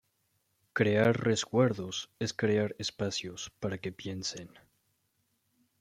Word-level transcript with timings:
Crear 0.73 1.15
resguardos 1.15 2.09
es 2.17 2.33
crear 2.33 2.75
espacios 2.79 3.51
para 3.59 3.77
que 3.77 3.91
piensen. 3.91 4.49